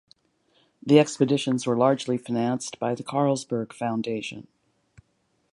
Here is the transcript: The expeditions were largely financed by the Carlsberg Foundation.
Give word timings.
The 0.83 0.97
expeditions 0.97 1.67
were 1.67 1.77
largely 1.77 2.17
financed 2.17 2.79
by 2.79 2.95
the 2.95 3.03
Carlsberg 3.03 3.71
Foundation. 3.71 4.47